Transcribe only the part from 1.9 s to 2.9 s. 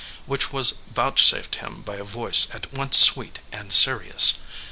a voice at